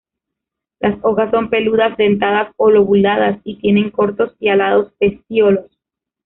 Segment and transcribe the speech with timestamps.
[0.79, 5.77] Las hojas son peludas dentadas o lobuladas y tienen cortos y alados pecíolos.